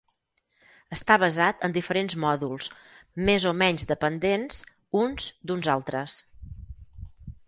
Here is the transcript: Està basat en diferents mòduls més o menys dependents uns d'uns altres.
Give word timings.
Està 0.95 1.15
basat 1.23 1.65
en 1.67 1.73
diferents 1.75 2.15
mòduls 2.23 2.69
més 3.27 3.45
o 3.51 3.53
menys 3.63 3.85
dependents 3.91 4.63
uns 5.03 5.29
d'uns 5.51 5.71
altres. 5.75 6.17